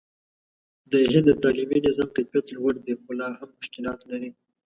د 0.91 0.93
هند 1.11 1.25
د 1.29 1.31
تعلیمي 1.43 1.79
نظام 1.87 2.09
کیفیت 2.15 2.45
لوړ 2.55 2.73
دی، 2.85 2.93
خو 3.01 3.09
لا 3.19 3.27
هم 3.39 3.49
مشکلات 3.59 3.99
لري. 4.09 4.29